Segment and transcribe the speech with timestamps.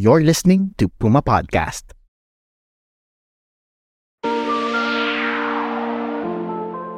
[0.00, 1.92] You're listening to Puma Podcast.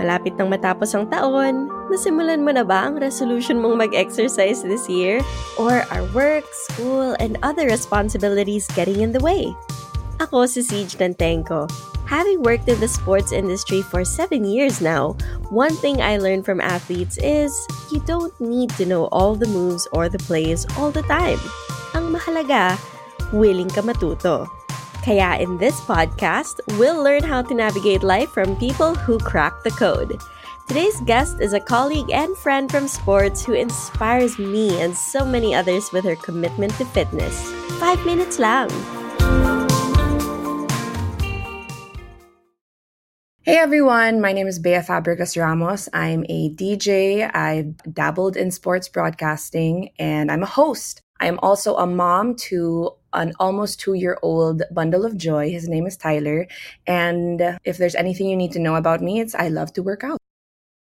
[0.00, 5.20] Malapit nang matapos ang taon, nasimulan mo na ba ang resolution mong mag-exercise this year?
[5.60, 9.52] Or are work, school, and other responsibilities getting in the way?
[10.24, 11.68] Ako si Siege Nantenko.
[12.08, 15.12] Having worked in the sports industry for seven years now,
[15.52, 17.52] one thing I learned from athletes is
[17.92, 21.36] you don't need to know all the moves or the plays all the time.
[22.06, 22.78] Ang mahalaga,
[23.34, 24.46] willing ka matuto.
[25.02, 29.74] Kaya in this podcast, we'll learn how to navigate life from people who crack the
[29.74, 30.14] code.
[30.70, 35.50] Today's guest is a colleague and friend from sports who inspires me and so many
[35.50, 37.34] others with her commitment to fitness.
[37.82, 38.70] Five minutes lang.
[43.42, 45.90] Hey everyone, my name is Bea Fabregas Ramos.
[45.90, 47.26] I'm a DJ.
[47.34, 51.02] I've dabbled in sports broadcasting and I'm a host.
[51.20, 55.50] I am also a mom to an almost two year old bundle of joy.
[55.50, 56.46] His name is Tyler.
[56.86, 60.04] And if there's anything you need to know about me, it's I love to work
[60.04, 60.18] out.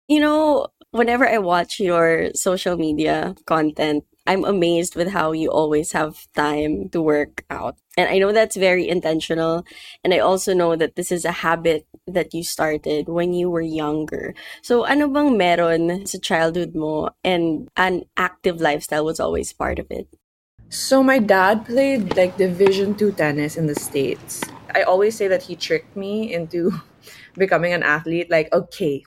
[0.09, 5.93] You know, whenever I watch your social media content, I'm amazed with how you always
[5.93, 7.77] have time to work out.
[7.97, 9.65] And I know that's very intentional.
[10.05, 13.65] And I also know that this is a habit that you started when you were
[13.65, 14.35] younger.
[14.63, 19.91] So ano bang meron sa childhood mo and an active lifestyle was always part of
[19.91, 20.07] it?
[20.71, 24.45] So my dad played like Division 2 tennis in the States.
[24.75, 26.71] I always say that he tricked me into
[27.35, 28.31] becoming an athlete.
[28.31, 29.03] Like, okay,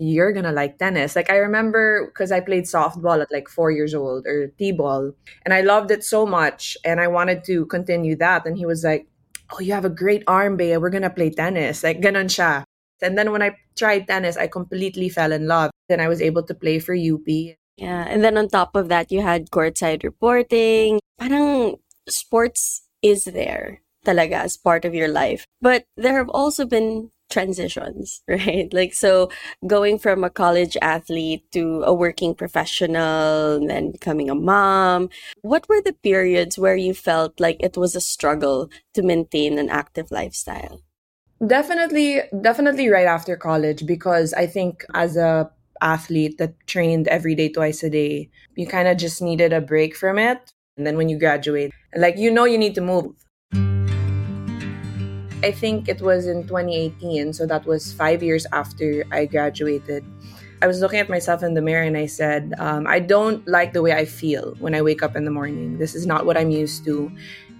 [0.00, 1.14] you're gonna like tennis.
[1.14, 5.12] Like I remember because I played softball at like four years old or t-ball,
[5.44, 8.46] and I loved it so much, and I wanted to continue that.
[8.46, 9.06] And he was like,
[9.52, 10.80] "Oh, you have a great arm, Bea.
[10.80, 12.64] We're gonna play tennis." Like ganon siya.
[13.02, 15.70] And then when I tried tennis, I completely fell in love.
[15.88, 17.28] Then I was able to play for UP.
[17.76, 21.00] Yeah, and then on top of that, you had courtside reporting.
[21.20, 21.76] Parang
[22.08, 25.44] sports is there talaga as part of your life.
[25.60, 28.72] But there have also been transitions, right?
[28.72, 29.30] Like, so
[29.66, 35.08] going from a college athlete to a working professional, and then becoming a mom.
[35.42, 39.70] What were the periods where you felt like it was a struggle to maintain an
[39.70, 40.82] active lifestyle?
[41.46, 47.48] Definitely, definitely right after college because I think as a athlete that trained every day,
[47.48, 50.52] twice a day, you kind of just needed a break from it.
[50.76, 53.14] And then when you graduate, like you know, you need to move.
[55.42, 60.04] I think it was in 2018, so that was five years after I graduated.
[60.60, 63.72] I was looking at myself in the mirror and I said, um, I don't like
[63.72, 65.78] the way I feel when I wake up in the morning.
[65.78, 67.10] This is not what I'm used to.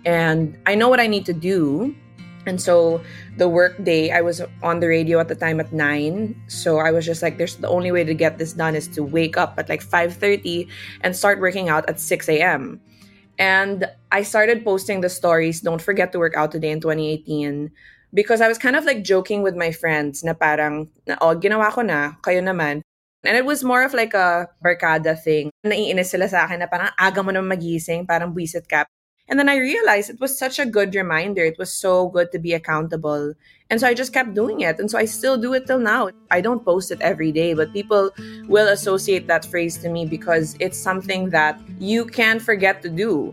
[0.04, 1.96] And I know what I need to do.
[2.44, 3.00] And so
[3.38, 6.36] the work day, I was on the radio at the time at 9.
[6.48, 9.02] So I was just like, there's the only way to get this done is to
[9.02, 10.68] wake up at like 5.30
[11.00, 12.80] and start working out at 6 a.m.
[13.38, 17.70] And I started posting the stories, don't forget to work out today in 2018,
[18.12, 21.82] because I was kind of like joking with my friends na parang, oh, ginawa ko
[21.82, 22.82] na, kayo naman.
[23.24, 25.52] And it was more of like a barkada thing.
[25.64, 28.88] Naiinis sila sa akin na parang aga mo naman magising, parang buisit ka.
[29.30, 31.44] And then I realized it was such a good reminder.
[31.44, 33.32] It was so good to be accountable.
[33.70, 34.80] And so I just kept doing it.
[34.80, 36.10] And so I still do it till now.
[36.32, 38.10] I don't post it every day, but people
[38.48, 43.32] will associate that phrase to me because it's something that you can't forget to do.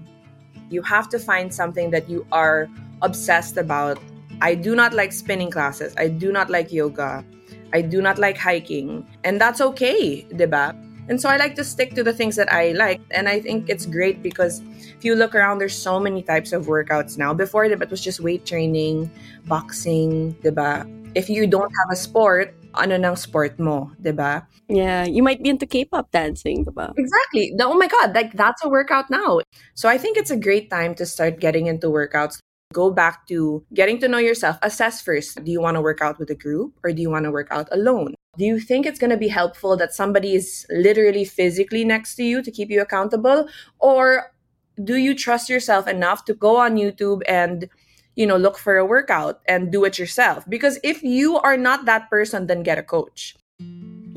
[0.69, 2.69] You have to find something that you are
[3.02, 3.97] obsessed about.
[4.40, 5.96] I do not like spinning classes.
[5.97, 7.25] I do not like yoga.
[7.74, 9.08] I do not like hiking.
[9.24, 10.78] And that's okay, diba?
[11.09, 13.02] And so I like to stick to the things that I like.
[13.11, 14.61] And I think it's great because
[14.97, 17.34] if you look around, there's so many types of workouts now.
[17.34, 19.09] Before, it was just weight training,
[19.46, 20.85] boxing, diba?
[21.16, 24.46] If you don't have a sport, ano nang sport mo, diba?
[24.67, 26.93] Yeah, you might be into K-pop dancing, diba?
[26.97, 27.55] Exactly.
[27.59, 29.40] Oh my God, like that's a workout now.
[29.76, 32.40] So I think it's a great time to start getting into workouts.
[32.73, 34.58] Go back to getting to know yourself.
[34.61, 35.43] Assess first.
[35.43, 37.47] Do you want to work out with a group or do you want to work
[37.49, 38.14] out alone?
[38.37, 42.23] Do you think it's going to be helpful that somebody is literally physically next to
[42.23, 43.47] you to keep you accountable?
[43.79, 44.31] Or
[44.84, 47.69] do you trust yourself enough to go on YouTube and
[48.16, 51.85] you know look for a workout and do it yourself because if you are not
[51.85, 53.35] that person then get a coach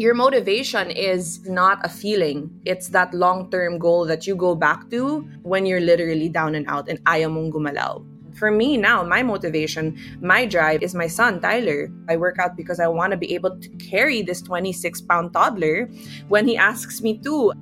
[0.00, 2.49] your motivation is not a feeling.
[2.64, 6.88] It's that long-term goal that you go back to when you're literally down and out
[6.88, 8.10] and ayaw gumalaw.
[8.40, 11.92] For me now, my motivation, my drive is my son, Tyler.
[12.08, 15.92] I work out because I want to be able to carry this 26 pound toddler
[16.32, 17.52] when he asks me to.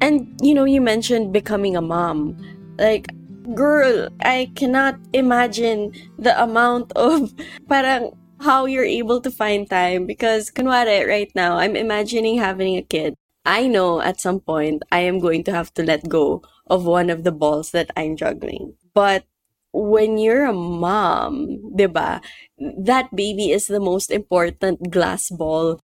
[0.00, 2.34] And, you know, you mentioned becoming a mom.
[2.82, 3.14] Like,
[3.54, 7.30] girl, I cannot imagine the amount of
[7.70, 12.82] parang how you're able to find time because kunwari right now I'm imagining having a
[12.82, 13.14] kid.
[13.46, 17.08] I know at some point I am going to have to let go of one
[17.08, 18.74] of the balls that I'm juggling.
[18.94, 19.30] But
[19.74, 22.22] when you're a mom, diba,
[22.78, 25.80] that baby is the most important glass ball.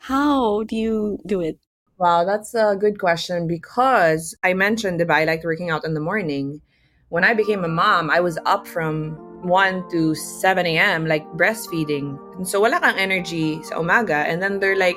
[0.00, 1.60] How do you do it?
[1.98, 6.00] Wow, that's a good question because I mentioned diba, I liked working out in the
[6.00, 6.62] morning.
[7.10, 11.06] When I became a mom, I was up from 1 to 7 a.m.
[11.06, 12.16] like breastfeeding.
[12.36, 14.24] And so wala kang energy sa umaga.
[14.24, 14.96] And then they're like,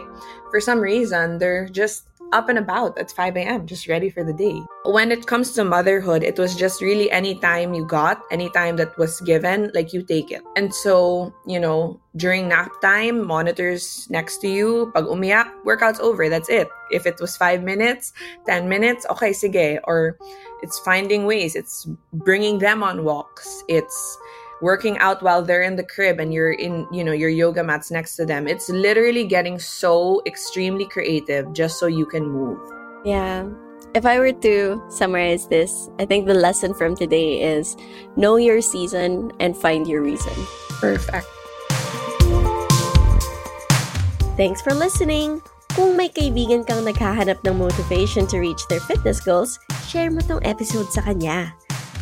[0.52, 4.34] for some reason, they're just up and about at 5 a.m., just ready for the
[4.34, 4.62] day.
[4.84, 8.78] When it comes to motherhood, it was just really any time you got, any time
[8.78, 10.42] that was given, like you take it.
[10.56, 14.92] And so, you know, during nap time, monitors next to you.
[14.96, 16.30] Pag umiyak, workout's over.
[16.30, 16.68] That's it.
[16.90, 18.12] If it was five minutes,
[18.48, 19.80] 10 minutes, okay, sige.
[19.84, 20.18] Or
[20.64, 21.56] it's finding ways.
[21.56, 23.64] It's bringing them on walks.
[23.68, 24.18] It's
[24.64, 27.92] working out while they're in the crib and you're in, you know, your yoga mats
[27.92, 28.48] next to them.
[28.48, 32.60] It's literally getting so extremely creative just so you can move.
[33.06, 33.46] Yeah.
[33.94, 37.76] If I were to summarize this, I think the lesson from today is
[38.16, 40.32] know your season and find your reason.
[40.80, 41.28] Perfect.
[44.40, 45.44] Thanks for listening.
[45.76, 50.44] Kung may kaibigan kang naghahanap ng motivation to reach their fitness goals, share mo tong
[50.48, 51.52] episode sa kanya.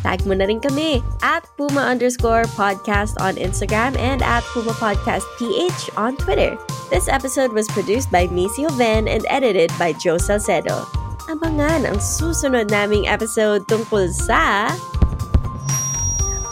[0.06, 5.26] Tag mo na rin kami at Puma underscore podcast on Instagram and at Puma Podcast
[5.42, 6.54] PH on Twitter.
[6.88, 10.99] This episode was produced by Missy Hoven and edited by Joe Salcedo.
[11.30, 14.66] Abangan ang susunod naming episode tungkol sa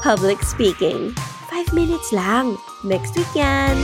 [0.07, 1.11] public speaking.
[1.51, 2.55] Five minutes lang.
[2.87, 3.75] Next week yan.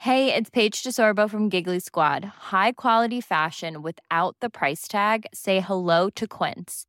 [0.00, 2.24] Hey, it's Paige DeSorbo from Giggly Squad.
[2.48, 5.28] High quality fashion without the price tag.
[5.36, 6.88] Say hello to Quince.